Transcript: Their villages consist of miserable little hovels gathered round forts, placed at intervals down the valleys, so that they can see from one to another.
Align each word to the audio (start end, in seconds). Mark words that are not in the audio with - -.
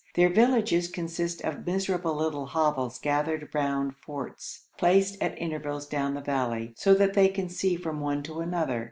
Their 0.15 0.29
villages 0.29 0.87
consist 0.87 1.41
of 1.41 1.67
miserable 1.67 2.15
little 2.15 2.47
hovels 2.47 2.97
gathered 2.97 3.47
round 3.53 3.95
forts, 3.97 4.61
placed 4.75 5.21
at 5.21 5.37
intervals 5.37 5.85
down 5.85 6.15
the 6.15 6.21
valleys, 6.21 6.71
so 6.75 6.95
that 6.95 7.13
they 7.13 7.27
can 7.27 7.49
see 7.49 7.75
from 7.75 7.99
one 7.99 8.23
to 8.23 8.39
another. 8.39 8.79